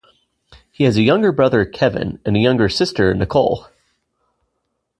[0.71, 3.67] He has a younger brother, Kevin, and a younger sister, Nicole.